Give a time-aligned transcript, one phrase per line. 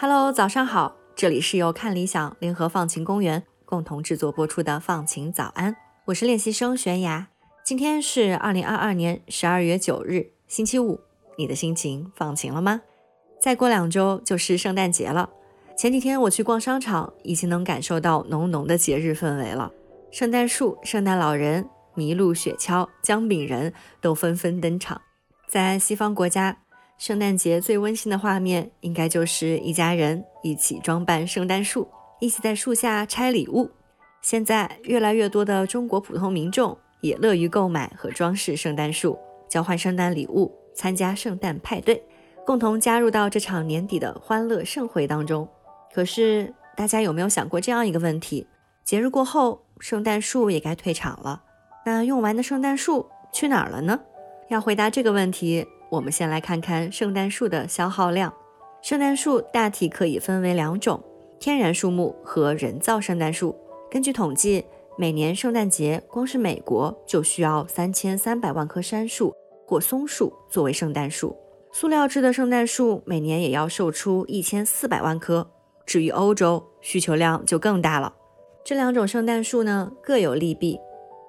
[0.00, 7.26] Hello，早上好，这里是由看理想联合放晴公园共同制作播出的放晴早安，我是练习生悬崖。
[7.64, 11.00] 今天是二零二二年十二月九日，星期五，
[11.38, 12.82] 你的心情放晴了吗？
[13.40, 15.30] 再过两周就是圣诞节了。
[15.76, 19.72] 前几天我去逛商场，已经能感受到浓浓的节日氛围了。
[20.10, 25.00] 圣诞树、圣诞老人、麋鹿、雪橇、姜饼人都纷纷登场。
[25.46, 26.58] 在西方国家，
[26.98, 31.86] 圣诞节最温馨的画面，应该就是一家人一起装扮圣诞树，
[32.18, 33.70] 一起在树下拆礼物。
[34.20, 39.16] 现在，越来越多的中国普通民众也乐于购买和装饰圣诞树，
[39.48, 42.00] 交换圣诞礼物，参加圣诞派对，
[42.46, 45.48] 共同加入到这场年底的欢乐盛会当中。
[45.92, 48.46] 可是，大家有没有想过这样一个问题？
[48.84, 51.42] 节日过后，圣诞树也该退场了。
[51.84, 53.98] 那用完的圣诞树去哪儿了呢？
[54.50, 58.32] 要回答这个问题，我们先来看看圣诞树的消耗量。
[58.80, 61.02] 圣诞树大体可以分为两种：
[61.40, 63.56] 天然树木和人造圣诞树。
[63.90, 64.64] 根据统计，
[64.96, 69.34] 每年圣诞节，光是美国就需要三千三百万棵杉树
[69.68, 71.36] 或松树作为圣诞树。
[71.70, 75.50] 塑料制的圣诞树每年也要售出一千四百万棵。
[75.84, 78.14] 至于欧洲，需求量就更大了。
[78.64, 80.80] 这两种圣诞树呢各有利弊，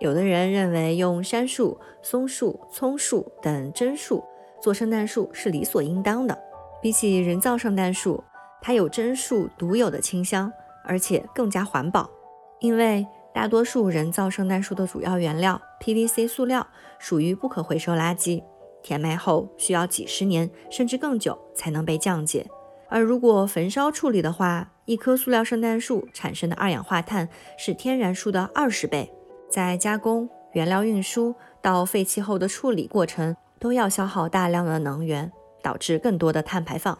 [0.00, 4.24] 有的人认为用杉树、松树、葱树等真树
[4.60, 6.36] 做圣诞树是理所应当的。
[6.82, 8.22] 比起人造圣诞树，
[8.60, 10.52] 它有真树独有的清香，
[10.84, 12.10] 而且更加环保。
[12.58, 16.64] 因为大多数人造圣诞树的主要原料 PVC 塑料
[17.00, 18.40] 属于不可回收垃圾，
[18.80, 22.48] 填埋后需要几十年甚至更久才能被降解。
[22.88, 29.12] 而如果焚烧处理的话，一棵塑料圣诞树产生的二氧化碳是天然树的二十倍，
[29.50, 36.96] 在加工、原料运输到废弃后的处理过程都要消耗大量的能源，导致更多的碳排放。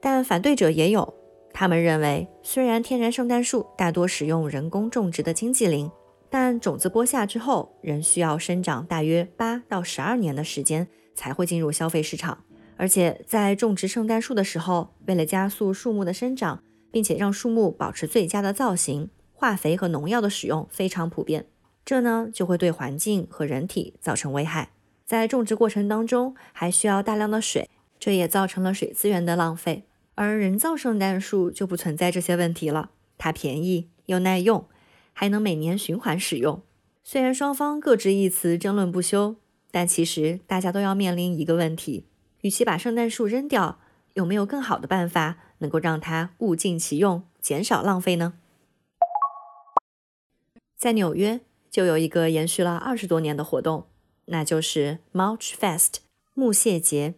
[0.00, 1.14] 但反对者也有，
[1.58, 5.90] 他们认为，虽然天然圣诞树大多使用人工种植的经济林，
[6.28, 12.44] 但种子播下之后仍需要生长大约八到十二年的时间才会进入消费市场。
[12.76, 16.62] 而且在种植圣诞树的时候，为了加速树木的生长。
[16.92, 21.44] 并且让树木保持最佳的造型，化肥和农药的使用非常普遍，
[21.84, 24.70] 这呢就会对环境和人体造成危害。
[25.04, 27.68] 在种植过程当中还需要大量的水，
[27.98, 29.84] 这也造成了水资源的浪费。
[30.16, 34.66] 而人造圣诞树就不存在这些问题了，它便宜又耐用，
[35.12, 36.62] 还能每年循环使用。
[37.04, 39.36] 虽然双方各执一词，争论不休，
[39.70, 42.06] 但其实大家都要面临一个问题：
[42.40, 43.78] 与其把圣诞树扔掉，
[44.14, 45.36] 有没有更好的办法？
[45.58, 48.34] 能够让它物尽其用，减少浪费呢？
[50.76, 51.40] 在纽约
[51.70, 53.86] 就有一个延续了二十多年的活动，
[54.26, 55.96] 那就是 March Fest
[56.34, 57.14] 木屑节。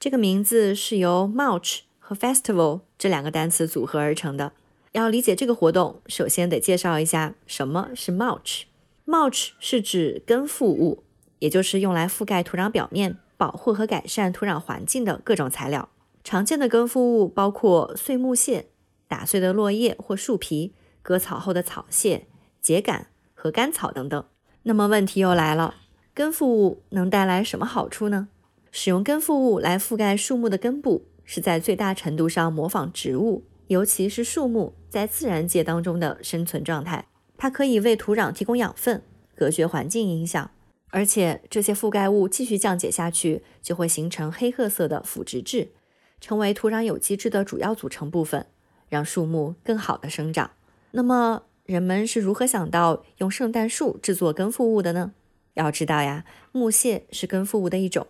[0.00, 4.52] 这个名字是由 March 和 Festival 这两个单词组合而成的。
[4.92, 8.62] 要理解这个活动，首先得介绍一下什么是 Mulch。
[9.04, 11.02] Mulch 是指根覆物，
[11.40, 15.88] 也就是用来覆盖土壤表面、保护和改善土壤环境的各种材料。
[16.22, 18.66] 常见的根覆物包括碎木屑、
[19.08, 22.28] 打碎的落叶或树皮、割草后的草屑、
[22.62, 24.24] 秸秆和干草等等。
[24.62, 25.74] 那么问题又来了，
[26.14, 28.28] 根覆物能带来什么好处呢？
[28.70, 37.06] 使用根覆物来覆盖树木的根部，是在最大程度上模仿植物，尤其是树木在自然界当中的生存状态。
[37.36, 39.02] 它可以为土壤提供养分，
[39.34, 40.50] 隔绝环境影响。
[40.90, 45.72] 而且这些覆盖物继续降解下去，就会形成黑褐色的腐殖质。
[46.18, 48.46] 成为土壤有机质的主要组成部分，
[48.88, 50.52] 让树木更好的生长。
[50.92, 55.12] 那么，人们是如何想到用圣诞树制作根覆物的呢？
[55.54, 58.06] 要知道呀，木屑是根覆物的一种，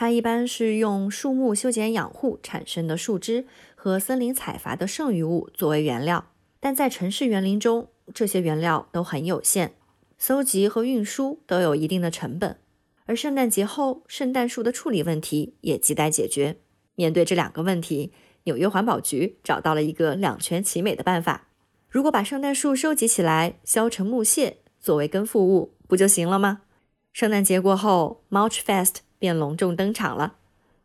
[0.00, 6.30] 它一般是用树木修剪养护产生的树枝和森林采伐的剩余物作为原料。
[6.58, 9.74] 但在城市园林中，这些原料都很有限，
[10.16, 12.56] 搜集和运输都有一定的成本。
[13.04, 16.56] 而圣诞节后，圣诞树的处理问题也亟待解决。
[16.94, 18.10] 面对这两个问题，
[18.44, 21.48] 纽约环保局找到了一个两全其美的办法。
[21.90, 26.62] 如果把圣诞树收集起来，削成木屑作为根覆物，不就行了吗？
[27.12, 30.38] 圣诞节过后，March Fest 便隆重登场了。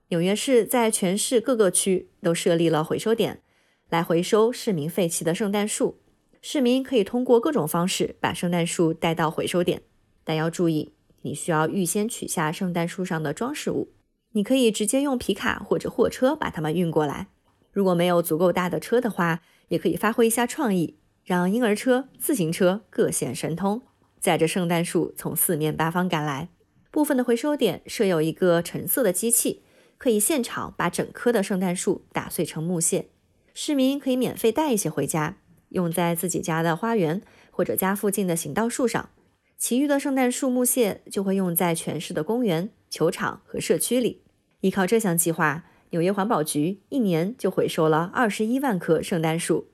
[0.10, 3.42] 纽约市在全市各个区都设立了回收点，
[3.90, 5.98] 来回收市民废弃的圣诞树。
[6.40, 9.82] 市民可以通过各种方式把圣诞树带到回收点，
[10.24, 10.94] 但要注意，
[11.24, 13.92] 你需要预先取下圣诞树上的装饰物。
[14.34, 17.30] 你可以直接用皮卡或者货车把它们运过来。
[17.72, 23.82] 如果没有足够大的车的话，也可以发挥一下创意，让婴儿车、自行车各显神通，
[24.20, 26.50] 载着圣诞树从四面八方赶来。
[26.96, 29.64] 部分的回收点设有一个橙色的机器，
[29.98, 33.10] 可以现场把整棵的圣诞树打碎成木屑。
[33.54, 35.36] 市民可以免费带一些回家，
[35.72, 37.22] 用在自己家的花园
[37.52, 39.10] 或者家附近的行道树上。
[39.58, 44.22] 其余的圣诞树木屑就会用在全市的公园、球场和社区里。
[44.62, 45.66] 依靠这项计划。
[45.90, 49.68] 纽约环保局一年就回收了二十一万棵圣诞树。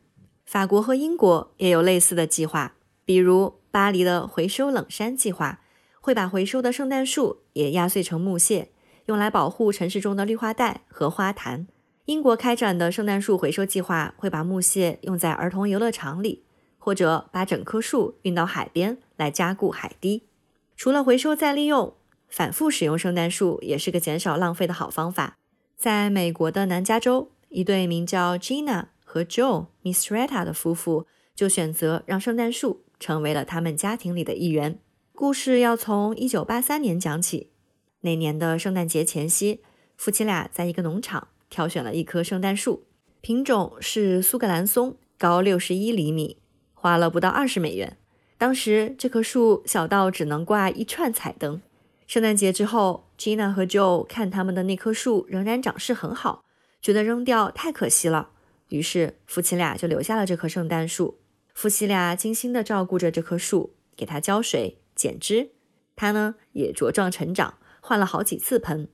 [0.43, 5.61] 法国和英国也有类似的计划，比如巴黎的回收冷杉计划，
[6.01, 8.69] 会把回收的圣诞树也压碎成木屑，
[9.05, 11.67] 用来保护城市中的绿化带和花坛。
[12.05, 16.43] 英国开展的圣诞树回收计划会把木屑用在儿童游乐场里，
[16.79, 20.23] 或者把整棵树运到海边来加固海堤。
[20.75, 21.93] 除了回收再利用，
[22.27, 25.37] 反复使用圣诞树也是个减少浪费的好方法。
[25.77, 31.05] 在美国的南加州，一对名叫 Gina 和 Joe Misrata 的夫妇
[31.35, 34.79] 就选择让圣诞树成为了他们家庭里的一员。
[35.21, 37.51] 故事要从1983年讲起。
[37.99, 39.61] 那年的圣诞节前夕，
[39.95, 42.85] 夫妻俩在一个农场挑选了一棵圣诞树，
[43.21, 46.37] 品种是苏格兰松，高61厘米，
[46.73, 47.97] 花了不到20美元。
[48.39, 51.61] 当时这棵树小到只能挂一串彩灯。
[52.07, 56.43] 圣诞节之后，Gina 和 Joe 看他们的那棵树仍然长势很好，
[56.81, 58.31] 觉得扔掉太可惜了。
[58.69, 61.19] 于是夫妻俩就留下了这棵圣诞树。
[61.53, 65.49] 夫妻俩精心地照顾着这棵树，给它浇水、剪枝。
[65.95, 68.87] 它呢也茁壮成长，换了好几次盆。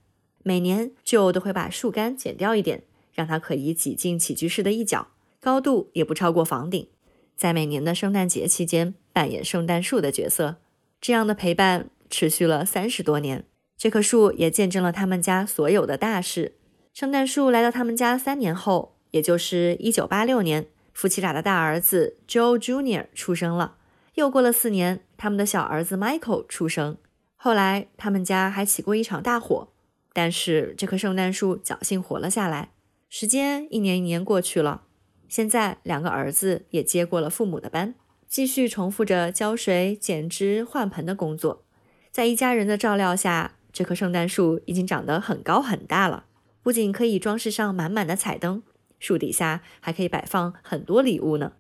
[0.44, 2.84] 每年 Joe 都会把树干剪掉一点，
[3.14, 5.10] 让它可以挤进起居室的一角，
[5.42, 6.88] 高度也不超过房顶。
[7.36, 10.56] 在每年的圣诞节期间，扮演圣诞树的角色。
[11.02, 11.90] 这样的陪伴。
[12.10, 13.44] 持续了三十多年，
[13.78, 16.56] 这棵树也见证了他们家所有的大事。
[16.94, 23.76] 圣诞树来到他们家三年后，也就是一九八六年，夫妻俩的大儿子 Joe Junior 出生了。
[24.18, 26.98] 又过了四年，他们的小儿子 Michael 出生。
[27.36, 29.68] 后来，他们家还起过一场大火，
[30.12, 32.72] 但是这棵圣诞树侥幸活了下来。
[33.10, 34.86] 时间一年一年过去了，
[35.30, 37.94] 现在两个儿子也接过了父母的班，
[38.28, 41.64] 继续重复着浇水、剪枝、换盆的工作。
[42.10, 46.26] 在一家人的照料下，这棵圣诞树已经长得很高很大了。
[46.64, 48.64] 不仅可以装饰上满满的彩灯，
[48.98, 51.54] 树底下还可以摆放很多礼物呢。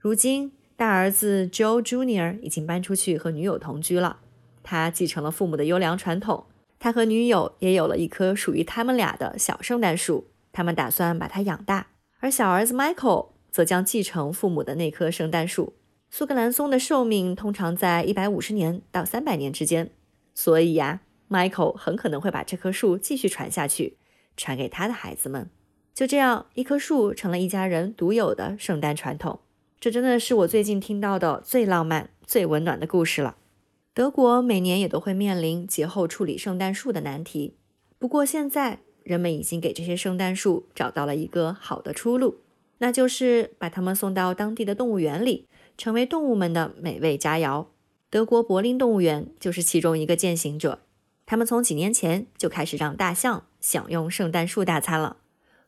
[0.00, 4.18] 如今，大儿子 Joe Jr 已经搬出去和女友同居了。
[4.64, 6.46] 他继承了父母的优良传统，
[6.80, 10.26] 他和女友也有了一棵属于他们俩的小圣诞树。
[10.50, 11.86] 他们打算把它养大，
[12.18, 15.74] 而小儿子 Michael 则将继承父母的那棵圣诞树。
[16.10, 19.92] 苏格兰松的寿命通常在一百五十年到三百年之间，
[20.34, 23.98] 所以呀，Michael 很可能会把这棵树继续传下去，
[24.36, 25.48] 传给他的孩子们。
[25.94, 29.38] 就这样，一棵树成了一家人独有的圣诞传统。
[29.82, 33.34] 这真的是我最近听到的最浪漫、最温暖的故事了。
[33.92, 37.56] 德国每年也都会面临节后处理圣诞树的难题，
[37.98, 42.36] 不过现在人们已经给这些圣诞树找到了一个好的出路，
[42.78, 45.48] 那就是把它们送到当地的动物园里。
[45.76, 47.66] 成为动物们的美味佳肴。
[48.08, 50.82] 德国柏林动物园就是其中一个践行者。
[51.26, 55.16] 他们从几年前就开始让大象享用圣诞树大餐了。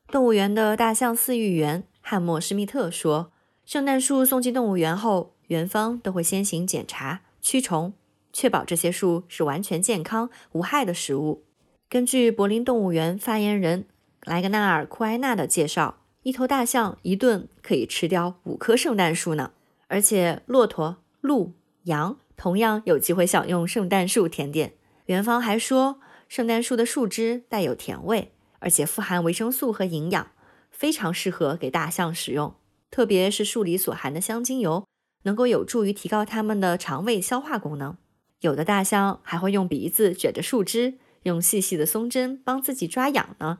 [0.06, 3.32] 动物园的大象饲育员汉默施密特说
[3.64, 7.94] ：“圣诞树送进动物园后，园方都会先行检查、驱虫，
[8.32, 11.44] 确保这些树是完全健康无害的食物。”
[11.88, 13.86] 根据柏林动物园发言人
[14.22, 19.52] 莱格纳尔库埃纳的介绍，一头大象一顿可以吃掉五棵圣诞树呢。
[19.86, 21.52] 而且，骆驼、鹿、
[21.84, 24.74] 羊同样有机会享用圣诞树甜点。
[25.06, 30.30] 园方还说，圣诞树的树枝带有甜味，而且富含维生素和营养，
[30.70, 32.54] 非常适合给大象食用。
[32.94, 34.86] 特别是树里所含的香精油，
[35.24, 37.96] 能够有助于提高它们的肠胃消化功能。
[38.38, 43.58] 有的大象还会用鼻子卷着树枝，用细细的松针帮自己抓痒呢。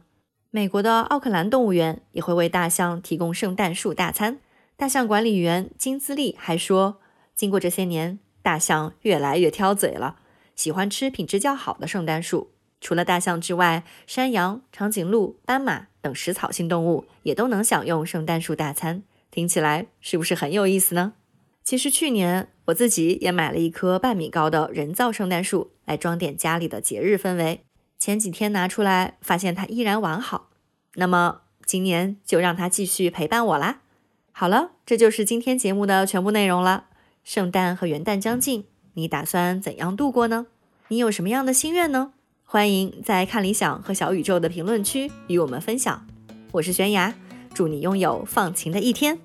[0.53, 4.39] 美国的奥克兰动物园也会为大象提供圣诞树大餐。
[4.77, 7.01] 大象管理员金兹利还说，
[7.35, 10.19] 经过这些年，大象越来越挑嘴了，
[10.55, 12.53] 喜欢吃品质较好的圣诞树。
[12.81, 19.03] 除了大象之外，山羊、长颈鹿、斑马等食草性动物也都能享用圣诞树大餐。
[19.35, 21.15] 听起来是不是很有意思呢？
[21.65, 27.63] 其实去年我自己也买了一棵半米高的人造圣诞树来装点家里的节日氛围。
[27.99, 30.51] 前几天拿出来，发现它依然完好。
[30.95, 33.81] 那么今年就让它继续陪伴我啦。
[34.31, 36.85] 好了，这就是今天节目的全部内容了。
[37.25, 40.47] 圣诞和元旦将近，你打算怎样度过呢？
[40.87, 42.13] 你有什么样的心愿呢？
[42.45, 46.07] 欢迎在看理想和小宇宙的评论区与我们分享。
[46.53, 47.13] 我是悬崖，
[47.55, 49.17] 祝你拥有放晴的一天。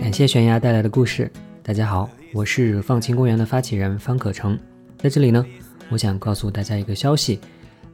[0.00, 1.30] 感谢悬崖带来的故事。
[1.62, 4.58] 大家好，我是放晴公园的发起人方可成，
[4.96, 5.44] 在这里呢，
[5.90, 7.38] 我想告诉大家一个消息，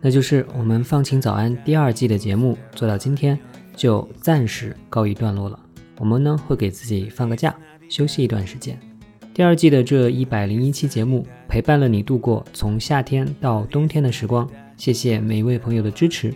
[0.00, 3.36] 那就是我们放晴早安第二季的节目做到今天
[3.74, 5.58] 就暂时告一段落了。
[5.98, 7.52] 我们呢会给自己放个假，
[7.88, 8.78] 休息一段时间。
[9.34, 14.48] 第二季的这一百零一期节目，陪伴了你度过从夏天到冬天的时光。
[14.76, 16.34] 谢谢每一位朋友的支持。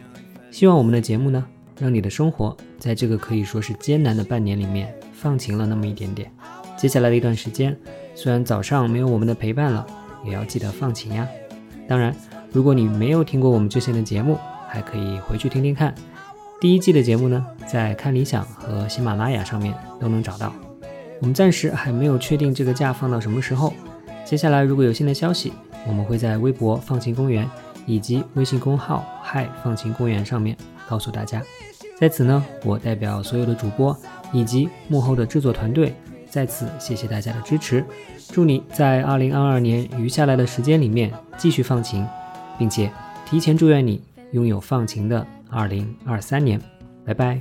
[0.50, 1.44] 希望我们的节目呢，
[1.78, 6.30] 让你的生活在这个可以说是艰难的半年里面放晴了那么一点点。
[6.76, 7.76] 接下来的一段时间，
[8.14, 9.86] 虽然早上没有我们的陪伴了，
[10.24, 11.26] 也要记得放晴呀。
[11.88, 12.14] 当然，
[12.52, 15.94] 如果你没有听过我们之前的节目，还可以回去听听看。
[16.60, 20.52] 第一季的节目呢，在看理想和喜马拉雅上面都能找到。
[21.20, 23.74] 我们暂时还没有确定这个假放到什么时候。
[24.24, 25.52] 接下来如果有新的消息，
[25.86, 27.48] 我们会在微博“放晴公园”
[27.88, 30.56] 以及微信公号“嗨放晴公园”上面
[30.88, 31.42] 告诉大家。
[31.98, 33.96] 在此呢，我代表所有的主播
[34.32, 35.92] 以及幕后的制作团队，
[36.30, 37.84] 再次谢谢大家的支持。
[38.30, 42.06] 祝你在2022年余下来的时间里面继续放晴，
[42.58, 42.92] 并且
[43.26, 44.00] 提前祝愿你
[44.32, 46.60] 拥有放晴的2023年。
[47.04, 47.40] 拜拜。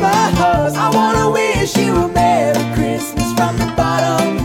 [0.00, 0.74] Christmas.
[0.76, 4.39] I wanna wish you a Merry Christmas from the bottom.